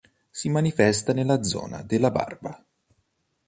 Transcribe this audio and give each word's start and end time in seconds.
Si 0.31 0.49
manifesta 0.49 1.13
nella 1.13 1.43
zona 1.43 1.83
della 1.83 2.09
barba. 2.09 2.65